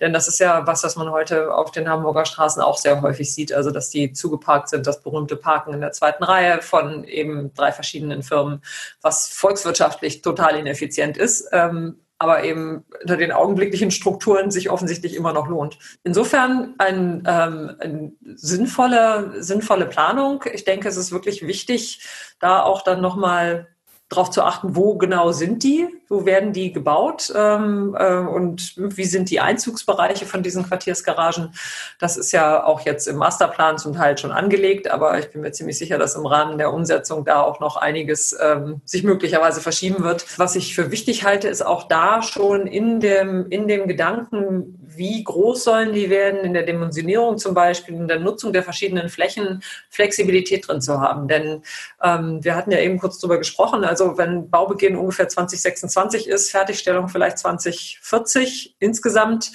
[0.00, 3.34] Denn das ist ja was, was man heute auf den Hamburger Straßen auch sehr häufig
[3.34, 7.54] sieht, also dass die zugeparkt sind, das berühmte Parken in der zweiten Reihe von eben
[7.54, 8.62] drei verschiedenen Firmen,
[9.00, 11.48] was volkswirtschaftlich total ineffizient ist.
[11.52, 15.78] Ähm, aber eben unter den augenblicklichen Strukturen sich offensichtlich immer noch lohnt.
[16.02, 20.44] Insofern ein, ähm, eine sinnvolle, sinnvolle Planung.
[20.52, 22.04] Ich denke, es ist wirklich wichtig,
[22.40, 23.68] da auch dann nochmal
[24.08, 29.04] darauf zu achten, wo genau sind die, wo werden die gebaut ähm, äh, und wie
[29.04, 31.52] sind die Einzugsbereiche von diesen Quartiersgaragen.
[31.98, 35.52] Das ist ja auch jetzt im Masterplan zum Teil schon angelegt, aber ich bin mir
[35.52, 40.02] ziemlich sicher, dass im Rahmen der Umsetzung da auch noch einiges ähm, sich möglicherweise verschieben
[40.02, 40.24] wird.
[40.38, 45.22] Was ich für wichtig halte, ist auch da schon in dem, in dem Gedanken, wie
[45.22, 49.62] groß sollen die werden, in der Dimensionierung zum Beispiel, in der Nutzung der verschiedenen Flächen
[49.90, 51.28] Flexibilität drin zu haben.
[51.28, 51.62] Denn
[52.02, 57.08] ähm, wir hatten ja eben kurz drüber gesprochen, also wenn Baubeginn ungefähr 2026 ist, Fertigstellung
[57.08, 59.50] vielleicht 2040 insgesamt,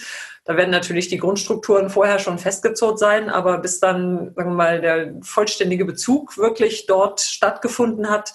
[0.45, 4.81] da werden natürlich die Grundstrukturen vorher schon festgezurrt sein, aber bis dann, sagen wir mal,
[4.81, 8.33] der vollständige Bezug wirklich dort stattgefunden hat,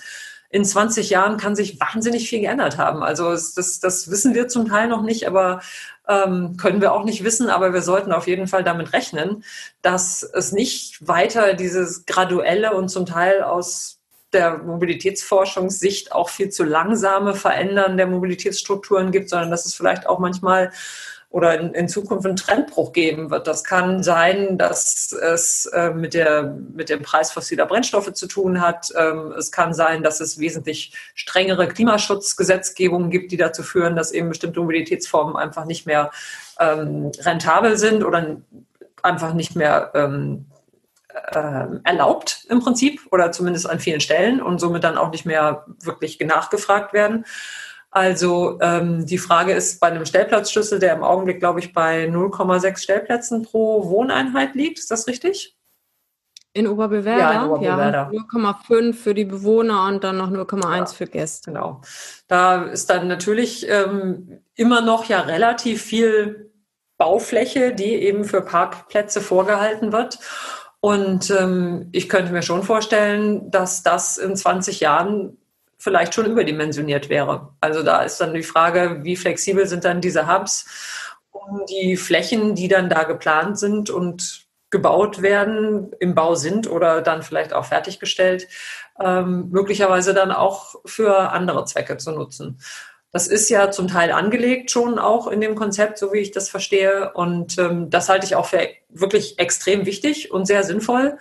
[0.51, 3.03] in 20 Jahren kann sich wahnsinnig viel geändert haben.
[3.03, 5.61] Also das, das wissen wir zum Teil noch nicht, aber
[6.09, 7.51] ähm, können wir auch nicht wissen.
[7.51, 9.45] Aber wir sollten auf jeden Fall damit rechnen,
[9.83, 13.98] dass es nicht weiter dieses graduelle und zum Teil aus
[14.33, 20.19] der Mobilitätsforschungssicht auch viel zu langsame Verändern der Mobilitätsstrukturen gibt, sondern dass es vielleicht auch
[20.19, 20.71] manchmal
[21.31, 23.47] oder in, in, Zukunft einen Trendbruch geben wird.
[23.47, 28.63] Das kann sein, dass es äh, mit, der, mit dem Preis fossiler Brennstoffe zu tun
[28.63, 28.91] hat.
[28.97, 34.31] Ähm, es kann sein, dass es wesentlich strengere Klimaschutzgesetzgebungen gibt, die dazu führen, dass eben
[34.31, 36.11] bestimmte Mobilitätsformen einfach nicht mehr
[36.59, 38.39] ähm, rentabel sind oder
[39.03, 40.47] einfach nicht mehr ähm,
[41.33, 45.65] äh, erlaubt im Prinzip oder zumindest an vielen Stellen und somit dann auch nicht mehr
[45.83, 47.25] wirklich nachgefragt werden.
[47.91, 52.79] Also ähm, die Frage ist bei einem Stellplatzschlüssel, der im Augenblick, glaube ich, bei 0,6
[52.79, 54.79] Stellplätzen pro Wohneinheit liegt.
[54.79, 55.57] Ist das richtig?
[56.53, 57.19] In Oberbewerder?
[57.19, 58.11] Ja, in Oberbewerder.
[58.13, 61.53] Ja, 0,5 für die Bewohner und dann noch 0,1 ja, für Gäste.
[61.53, 61.81] Genau.
[62.27, 66.53] Da ist dann natürlich ähm, immer noch ja relativ viel
[66.99, 70.19] Baufläche, die eben für Parkplätze vorgehalten wird.
[70.81, 75.37] Und ähm, ich könnte mir schon vorstellen, dass das in 20 Jahren
[75.79, 77.55] vielleicht schon überdimensioniert wäre.
[77.61, 80.67] Also da ist dann die Frage, wie flexibel sind dann diese Hubs,
[81.31, 87.01] um die Flächen, die dann da geplant sind und gebaut werden, im Bau sind oder
[87.01, 88.49] dann vielleicht auch fertiggestellt,
[89.01, 92.61] ähm, möglicherweise dann auch für andere Zwecke zu nutzen.
[93.11, 96.51] Das ist ja zum Teil angelegt schon auch in dem Konzept, so wie ich das
[96.51, 97.13] verstehe.
[97.15, 101.19] Und ähm, das halte ich auch für wirklich extrem wichtig und sehr sinnvoll.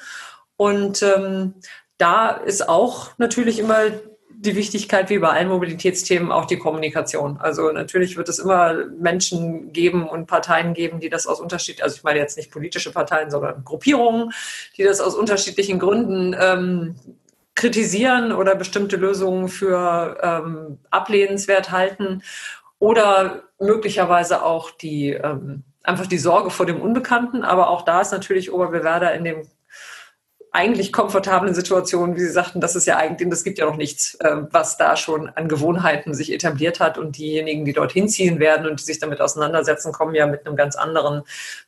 [0.58, 1.54] Und ähm,
[1.97, 3.91] da ist auch natürlich immer
[4.39, 7.38] die Wichtigkeit, wie bei allen Mobilitätsthemen, auch die Kommunikation.
[7.38, 11.95] Also natürlich wird es immer Menschen geben und Parteien geben, die das aus unterschiedlichen, also
[11.95, 14.32] ich meine jetzt nicht politische Parteien, sondern Gruppierungen,
[14.78, 16.95] die das aus unterschiedlichen Gründen ähm,
[17.58, 22.22] kritisieren oder bestimmte Lösungen für ähm, ablehnenswert halten
[22.80, 27.43] oder möglicherweise auch die ähm, einfach die Sorge vor dem Unbekannten.
[27.43, 29.48] Aber auch da ist natürlich Oberbewerder in dem
[30.52, 34.15] eigentlich komfortablen Situationen, wie Sie sagten, das ist ja eigentlich, das gibt ja noch nichts,
[34.15, 38.65] äh, was da schon an Gewohnheiten sich etabliert hat und diejenigen, die dorthin ziehen werden
[38.65, 41.24] und die sich damit auseinandersetzen, kommen ja mit einem ganz anderen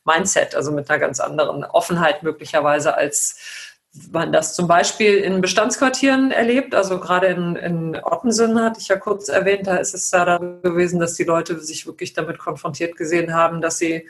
[0.06, 3.69] Mindset, also mit einer ganz anderen Offenheit möglicherweise als
[4.12, 6.76] man das zum Beispiel in Bestandsquartieren erlebt.
[6.76, 11.00] Also gerade in, in Ottensen hatte ich ja kurz erwähnt, da ist es da gewesen,
[11.00, 14.08] dass die Leute sich wirklich damit konfrontiert gesehen haben, dass sie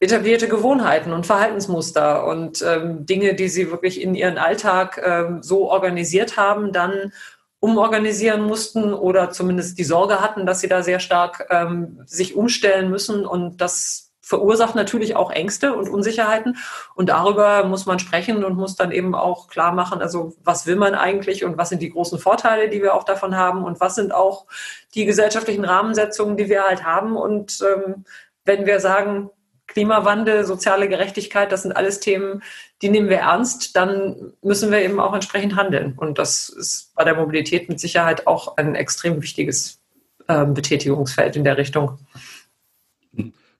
[0.00, 5.70] etablierte Gewohnheiten und Verhaltensmuster und ähm, Dinge, die sie wirklich in ihren Alltag ähm, so
[5.70, 7.12] organisiert haben, dann
[7.60, 12.90] umorganisieren mussten oder zumindest die Sorge hatten, dass sie da sehr stark ähm, sich umstellen
[12.90, 16.56] müssen und das verursacht natürlich auch Ängste und Unsicherheiten.
[16.94, 20.76] Und darüber muss man sprechen und muss dann eben auch klar machen, also was will
[20.76, 23.96] man eigentlich und was sind die großen Vorteile, die wir auch davon haben und was
[23.96, 24.46] sind auch
[24.94, 27.16] die gesellschaftlichen Rahmensetzungen, die wir halt haben.
[27.16, 28.04] Und ähm,
[28.44, 29.30] wenn wir sagen,
[29.66, 32.42] Klimawandel, soziale Gerechtigkeit, das sind alles Themen,
[32.82, 35.94] die nehmen wir ernst, dann müssen wir eben auch entsprechend handeln.
[35.96, 39.80] Und das ist bei der Mobilität mit Sicherheit auch ein extrem wichtiges
[40.28, 41.98] äh, Betätigungsfeld in der Richtung.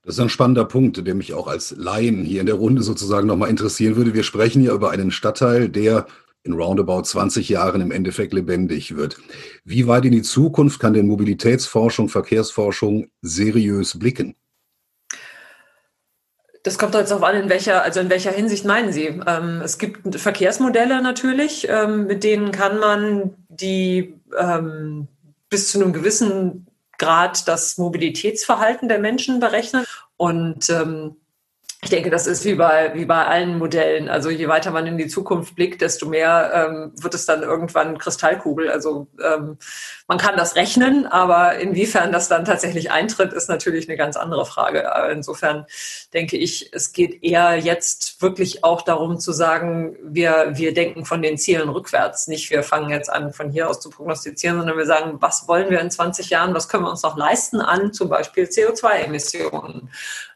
[0.05, 3.25] Das ist ein spannender Punkt, der mich auch als Laien hier in der Runde sozusagen
[3.25, 4.13] nochmal interessieren würde.
[4.13, 6.07] Wir sprechen hier über einen Stadtteil, der
[6.43, 9.17] in roundabout 20 Jahren im Endeffekt lebendig wird.
[9.63, 14.35] Wie weit in die Zukunft kann denn Mobilitätsforschung, Verkehrsforschung seriös blicken?
[16.63, 19.05] Das kommt jetzt darauf an, in welcher, also in welcher Hinsicht meinen Sie?
[19.05, 25.07] Ähm, es gibt Verkehrsmodelle natürlich, ähm, mit denen kann man die ähm,
[25.49, 26.67] bis zu einem gewissen
[27.03, 29.85] Grad das Mobilitätsverhalten der Menschen berechnen.
[30.17, 31.17] Und ähm,
[31.83, 34.07] ich denke, das ist wie bei, wie bei allen Modellen.
[34.07, 37.97] Also je weiter man in die Zukunft blickt, desto mehr ähm, wird es dann irgendwann
[37.97, 38.69] Kristallkugel.
[38.69, 39.57] Also ähm,
[40.13, 44.45] man kann das rechnen, aber inwiefern das dann tatsächlich eintritt, ist natürlich eine ganz andere
[44.45, 44.87] Frage.
[45.11, 45.65] Insofern
[46.13, 51.23] denke ich, es geht eher jetzt wirklich auch darum zu sagen, wir, wir denken von
[51.23, 52.27] den Zielen rückwärts.
[52.27, 55.71] Nicht wir fangen jetzt an, von hier aus zu prognostizieren, sondern wir sagen, was wollen
[55.71, 59.89] wir in 20 Jahren, was können wir uns noch leisten an zum Beispiel CO2-Emissionen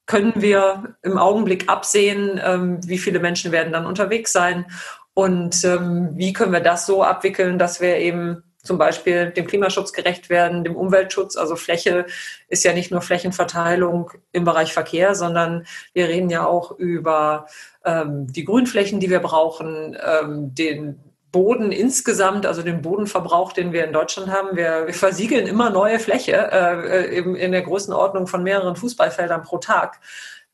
[0.06, 4.66] können wir im Augenblick absehen, ähm, wie viele Menschen werden dann unterwegs sein
[5.14, 9.92] und ähm, wie können wir das so abwickeln, dass wir eben zum Beispiel dem Klimaschutz
[9.92, 11.36] gerecht werden, dem Umweltschutz.
[11.36, 12.06] Also Fläche
[12.48, 15.64] ist ja nicht nur Flächenverteilung im Bereich Verkehr, sondern
[15.94, 17.46] wir reden ja auch über
[17.84, 21.00] ähm, die Grünflächen, die wir brauchen, ähm, den
[21.32, 24.56] Boden insgesamt, also den Bodenverbrauch, den wir in Deutschland haben.
[24.56, 29.58] Wir, wir versiegeln immer neue Fläche, äh, eben in der Größenordnung von mehreren Fußballfeldern pro
[29.58, 30.00] Tag.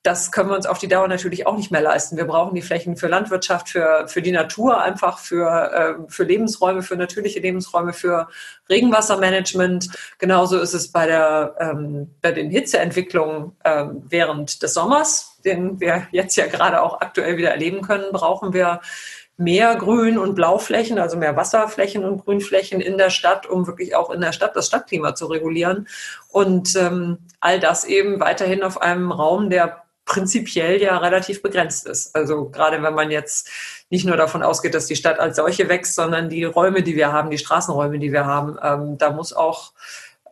[0.03, 2.17] Das können wir uns auf die Dauer natürlich auch nicht mehr leisten.
[2.17, 6.83] Wir brauchen die Flächen für Landwirtschaft, für, für die Natur, einfach für, äh, für Lebensräume,
[6.83, 8.27] für natürliche Lebensräume, für
[8.69, 9.91] Regenwassermanagement.
[10.19, 16.09] Genauso ist es bei, der, ähm, bei den Hitzeentwicklungen äh, während des Sommers, den wir
[16.11, 18.81] jetzt ja gerade auch aktuell wieder erleben können, brauchen wir
[19.43, 24.11] mehr Grün- und Blauflächen, also mehr Wasserflächen und Grünflächen in der Stadt, um wirklich auch
[24.11, 25.89] in der Stadt das Stadtklima zu regulieren.
[26.29, 32.15] Und ähm, all das eben weiterhin auf einem Raum, der prinzipiell ja relativ begrenzt ist.
[32.15, 33.51] Also gerade wenn man jetzt
[33.91, 37.13] nicht nur davon ausgeht, dass die Stadt als solche wächst, sondern die Räume, die wir
[37.13, 39.73] haben, die Straßenräume, die wir haben, ähm, da muss auch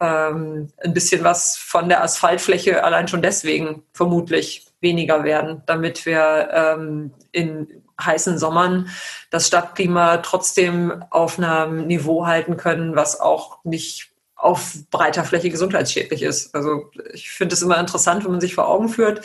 [0.00, 6.48] ähm, ein bisschen was von der Asphaltfläche allein schon deswegen vermutlich weniger werden, damit wir
[6.52, 8.88] ähm, in heißen Sommern
[9.30, 14.10] das Stadtklima trotzdem auf einem Niveau halten können, was auch nicht
[14.40, 16.54] auf breiter Fläche gesundheitsschädlich ist.
[16.54, 19.20] Also ich finde es immer interessant, wenn man sich vor Augen führt,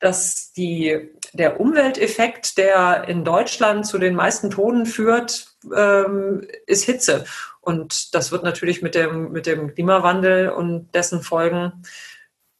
[0.00, 7.24] dass die, der Umwelteffekt, der in Deutschland zu den meisten Toten führt, ähm, ist Hitze.
[7.60, 11.82] Und das wird natürlich mit dem, mit dem Klimawandel und dessen Folgen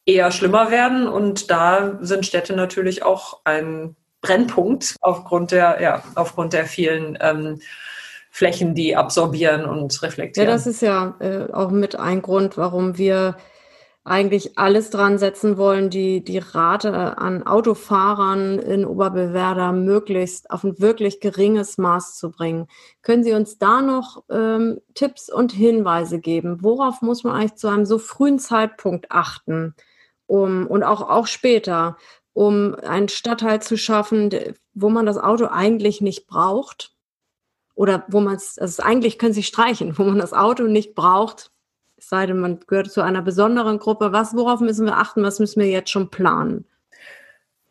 [0.04, 1.08] eher schlimmer werden.
[1.08, 7.60] Und da sind Städte natürlich auch ein Brennpunkt aufgrund der, ja, aufgrund der vielen ähm,
[8.30, 10.48] Flächen, die absorbieren und reflektieren.
[10.48, 13.36] Ja, das ist ja äh, auch mit ein Grund, warum wir
[14.04, 20.78] eigentlich alles dran setzen wollen, die, die Rate an Autofahrern in Oberbewerder möglichst auf ein
[20.80, 22.66] wirklich geringes Maß zu bringen.
[23.02, 26.58] Können Sie uns da noch ähm, Tipps und Hinweise geben?
[26.62, 29.74] Worauf muss man eigentlich zu einem so frühen Zeitpunkt achten?
[30.26, 31.96] Um, und auch, auch später,
[32.40, 34.30] um einen Stadtteil zu schaffen,
[34.72, 36.94] wo man das Auto eigentlich nicht braucht.
[37.74, 41.50] Oder wo man es, also eigentlich können Sie streichen, wo man das Auto nicht braucht,
[41.98, 44.12] es sei denn, man gehört zu einer besonderen Gruppe.
[44.12, 45.22] Was, worauf müssen wir achten?
[45.22, 46.64] Was müssen wir jetzt schon planen?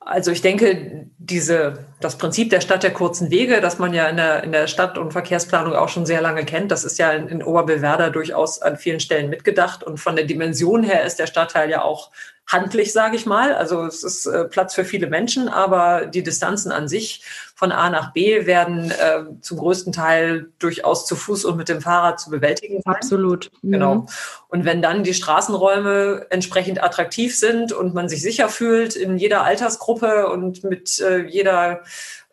[0.01, 4.17] Also ich denke, diese, das Prinzip der Stadt der kurzen Wege, das man ja in
[4.17, 7.27] der, in der Stadt- und Verkehrsplanung auch schon sehr lange kennt, das ist ja in,
[7.27, 9.83] in Oberbillwerder durchaus an vielen Stellen mitgedacht.
[9.83, 12.11] Und von der Dimension her ist der Stadtteil ja auch
[12.49, 13.53] handlich, sage ich mal.
[13.53, 17.23] Also es ist äh, Platz für viele Menschen, aber die Distanzen an sich
[17.55, 21.81] von A nach B werden äh, zum größten Teil durchaus zu Fuß und mit dem
[21.81, 22.95] Fahrrad zu bewältigen sein.
[22.95, 23.51] Absolut.
[23.61, 23.71] Mhm.
[23.71, 24.05] Genau.
[24.47, 29.43] Und wenn dann die Straßenräume entsprechend attraktiv sind und man sich sicher fühlt in jeder
[29.43, 31.81] Altersgruppe und mit äh, jeder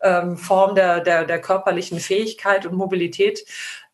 [0.01, 3.45] ähm, Form der, der, der körperlichen Fähigkeit und Mobilität,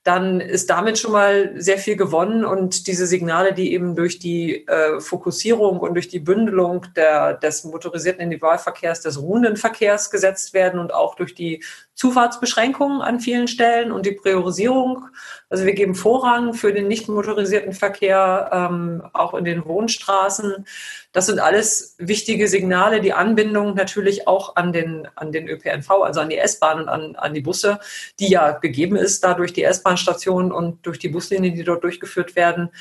[0.04, 2.44] dann ist damit schon mal sehr viel gewonnen.
[2.44, 7.64] Und diese Signale, die eben durch die äh, Fokussierung und durch die Bündelung der, des
[7.64, 11.64] motorisierten Individualverkehrs, des ruhenden Verkehrs gesetzt werden und auch durch die
[11.96, 15.06] Zufahrtsbeschränkungen an vielen Stellen und die Priorisierung.
[15.50, 20.66] Also wir geben Vorrang für den nicht motorisierten Verkehr, ähm, auch in den Wohnstraßen.
[21.12, 23.00] Das sind alles wichtige Signale.
[23.00, 27.16] Die Anbindung natürlich auch an den, an den ÖPNV, also an die S-Bahn und an,
[27.16, 27.80] an die Busse,
[28.20, 32.72] die ja gegeben ist, dadurch die S-Bahn-Stationen und durch die Buslinien, die dort durchgeführt werden.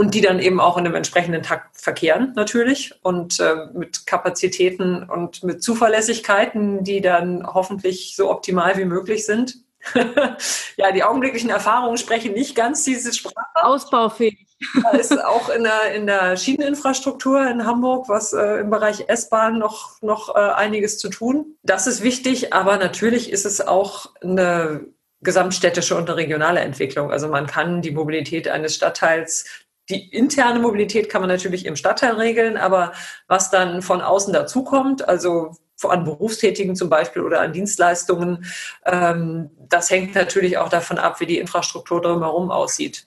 [0.00, 5.02] Und die dann eben auch in einem entsprechenden Takt verkehren natürlich und äh, mit Kapazitäten
[5.02, 9.58] und mit Zuverlässigkeiten, die dann hoffentlich so optimal wie möglich sind.
[10.78, 13.44] ja, die augenblicklichen Erfahrungen sprechen nicht ganz diese Sprache.
[13.56, 14.46] Ausbaufähig.
[14.82, 19.58] Da ist auch in der, in der Schieneninfrastruktur in Hamburg, was äh, im Bereich S-Bahn
[19.58, 21.56] noch, noch äh, einiges zu tun.
[21.62, 24.86] Das ist wichtig, aber natürlich ist es auch eine
[25.22, 27.10] gesamtstädtische und eine regionale Entwicklung.
[27.10, 29.44] Also man kann die Mobilität eines Stadtteils
[29.90, 32.92] die interne Mobilität kann man natürlich im Stadtteil regeln, aber
[33.28, 38.44] was dann von außen dazukommt, also an Berufstätigen zum Beispiel oder an Dienstleistungen,
[38.84, 43.06] ähm, das hängt natürlich auch davon ab, wie die Infrastruktur drumherum aussieht.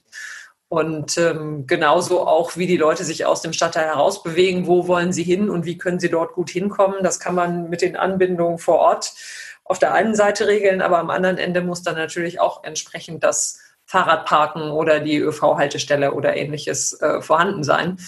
[0.68, 5.22] Und ähm, genauso auch, wie die Leute sich aus dem Stadtteil herausbewegen, wo wollen sie
[5.22, 6.96] hin und wie können sie dort gut hinkommen.
[7.02, 9.12] Das kann man mit den Anbindungen vor Ort
[9.62, 13.60] auf der einen Seite regeln, aber am anderen Ende muss dann natürlich auch entsprechend das
[13.86, 17.98] Fahrradparken oder die ÖV-Haltestelle oder ähnliches äh, vorhanden sein.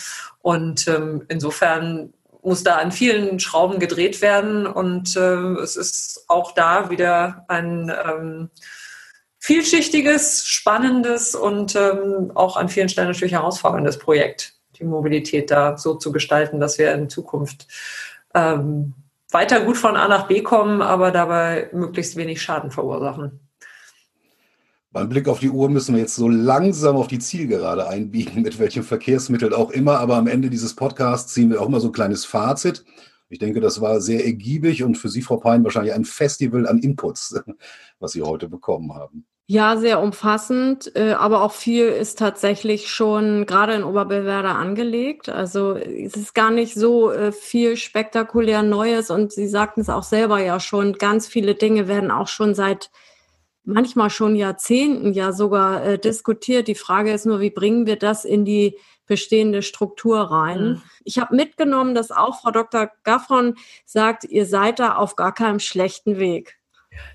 [0.40, 2.12] Und ähm, insofern
[2.42, 7.92] muss da an vielen Schrauben gedreht werden und äh, es ist auch da wieder ein
[8.06, 8.50] ähm,
[9.40, 15.94] vielschichtiges, spannendes und ähm, auch an vielen Stellen natürlich herausforderndes Projekt, die Mobilität da so
[15.94, 17.66] zu gestalten, dass wir in Zukunft
[18.32, 18.94] ähm,
[19.30, 23.45] weiter gut von A nach B kommen, aber dabei möglichst wenig Schaden verursachen.
[24.96, 28.58] Beim Blick auf die Uhr müssen wir jetzt so langsam auf die Zielgerade einbiegen, mit
[28.58, 29.98] welchem Verkehrsmittel auch immer.
[29.98, 32.82] Aber am Ende dieses Podcasts ziehen wir auch immer so ein kleines Fazit.
[33.28, 36.78] Ich denke, das war sehr ergiebig und für Sie, Frau Pein, wahrscheinlich ein Festival an
[36.78, 37.38] Inputs,
[38.00, 39.26] was Sie heute bekommen haben.
[39.48, 45.28] Ja, sehr umfassend, äh, aber auch viel ist tatsächlich schon gerade in Oberbewerder angelegt.
[45.28, 50.04] Also es ist gar nicht so äh, viel spektakulär Neues und Sie sagten es auch
[50.04, 52.90] selber ja schon, ganz viele Dinge werden auch schon seit
[53.66, 56.68] manchmal schon Jahrzehnten ja sogar äh, diskutiert.
[56.68, 60.68] Die Frage ist nur, wie bringen wir das in die bestehende Struktur rein?
[60.68, 60.82] Mhm.
[61.04, 62.90] Ich habe mitgenommen, dass auch Frau Dr.
[63.04, 66.58] Gaffron sagt, ihr seid da auf gar keinem schlechten Weg.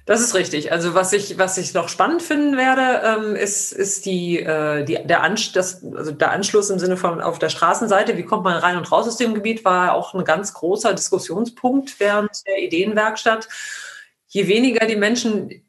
[0.05, 0.71] Das ist richtig.
[0.71, 4.99] Also was ich, was ich noch spannend finden werde, ähm, ist, ist die, äh, die,
[5.03, 8.17] der, Ansch das, also der Anschluss im Sinne von auf der Straßenseite.
[8.17, 9.65] Wie kommt man rein und raus aus dem Gebiet?
[9.65, 13.47] War auch ein ganz großer Diskussionspunkt während der Ideenwerkstatt.
[14.27, 15.63] Je weniger die Menschen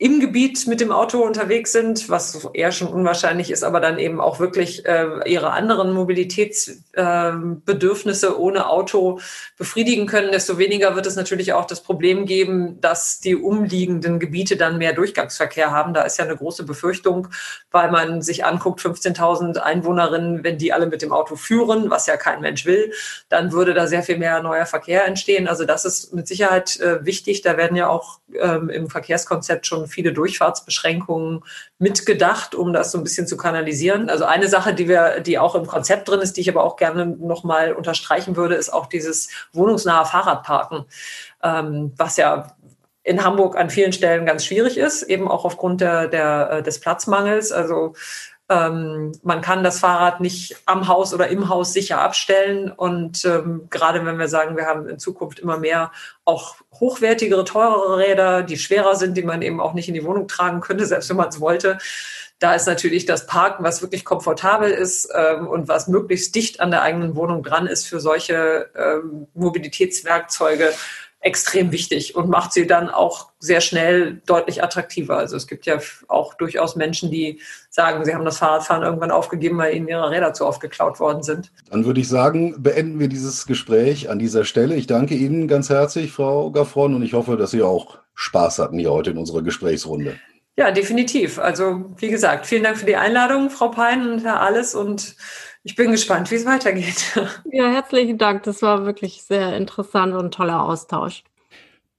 [0.00, 4.18] im Gebiet mit dem Auto unterwegs sind, was eher schon unwahrscheinlich ist, aber dann eben
[4.18, 9.20] auch wirklich äh, ihre anderen Mobilitätsbedürfnisse äh, ohne Auto
[9.58, 14.56] befriedigen können, desto weniger wird es natürlich auch das Problem geben, dass die umliegenden Gebiete
[14.56, 15.92] dann mehr Durchgangsverkehr haben.
[15.92, 17.28] Da ist ja eine große Befürchtung,
[17.70, 22.16] weil man sich anguckt, 15.000 Einwohnerinnen, wenn die alle mit dem Auto führen, was ja
[22.16, 22.94] kein Mensch will,
[23.28, 25.46] dann würde da sehr viel mehr neuer Verkehr entstehen.
[25.46, 27.42] Also das ist mit Sicherheit äh, wichtig.
[27.42, 31.42] Da werden ja auch ähm, im Verkehrskonzept schon viele Durchfahrtsbeschränkungen
[31.78, 34.08] mitgedacht, um das so ein bisschen zu kanalisieren.
[34.08, 36.76] Also eine Sache, die wir, die auch im Konzept drin ist, die ich aber auch
[36.76, 40.84] gerne nochmal unterstreichen würde, ist auch dieses wohnungsnahe Fahrradparken,
[41.42, 42.56] ähm, was ja
[43.02, 46.80] in Hamburg an vielen Stellen ganz schwierig ist, eben auch aufgrund der, der, äh, des
[46.80, 47.50] Platzmangels.
[47.50, 47.94] Also
[48.50, 52.72] ähm, man kann das Fahrrad nicht am Haus oder im Haus sicher abstellen.
[52.72, 55.92] Und ähm, gerade wenn wir sagen, wir haben in Zukunft immer mehr
[56.24, 60.26] auch hochwertigere, teurere Räder, die schwerer sind, die man eben auch nicht in die Wohnung
[60.26, 61.78] tragen könnte, selbst wenn man es wollte.
[62.40, 66.72] Da ist natürlich das Parken, was wirklich komfortabel ist ähm, und was möglichst dicht an
[66.72, 70.72] der eigenen Wohnung dran ist für solche ähm, Mobilitätswerkzeuge,
[71.20, 75.18] extrem wichtig und macht sie dann auch sehr schnell deutlich attraktiver.
[75.18, 79.58] Also es gibt ja auch durchaus Menschen, die sagen, sie haben das Fahrradfahren irgendwann aufgegeben,
[79.58, 81.52] weil ihnen ihre Räder zu oft geklaut worden sind.
[81.70, 84.76] Dann würde ich sagen, beenden wir dieses Gespräch an dieser Stelle.
[84.76, 88.78] Ich danke Ihnen ganz herzlich, Frau Gaffron, und ich hoffe, dass Sie auch Spaß hatten
[88.78, 90.18] hier heute in unserer Gesprächsrunde.
[90.56, 91.38] Ja, definitiv.
[91.38, 95.16] Also wie gesagt, vielen Dank für die Einladung, Frau Pein und Herr Alles und
[95.62, 97.16] ich bin gespannt, wie es weitergeht.
[97.52, 98.44] Ja, herzlichen Dank.
[98.44, 101.24] Das war wirklich sehr interessant und ein toller Austausch.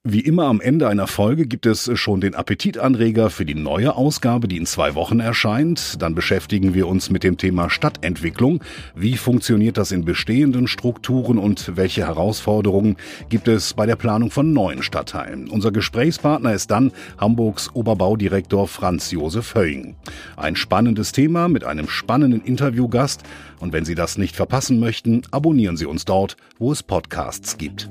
[0.03, 4.47] Wie immer am Ende einer Folge gibt es schon den Appetitanreger für die neue Ausgabe,
[4.47, 6.01] die in zwei Wochen erscheint.
[6.01, 8.63] Dann beschäftigen wir uns mit dem Thema Stadtentwicklung.
[8.95, 12.97] Wie funktioniert das in bestehenden Strukturen und welche Herausforderungen
[13.29, 15.47] gibt es bei der Planung von neuen Stadtteilen?
[15.47, 19.97] Unser Gesprächspartner ist dann Hamburgs Oberbaudirektor Franz Josef Höing.
[20.35, 23.21] Ein spannendes Thema mit einem spannenden Interviewgast.
[23.59, 27.87] Und wenn Sie das nicht verpassen möchten, abonnieren Sie uns dort, wo es Podcasts gibt.